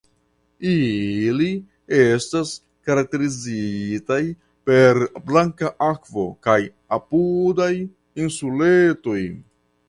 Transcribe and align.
Ili 0.67 1.49
estas 1.97 2.53
karakterizitaj 2.89 4.17
per 4.71 5.01
blanka 5.29 5.71
akvo 5.89 6.25
kaj 6.49 6.57
apudaj 6.99 7.71
insuletoj. 8.27 9.21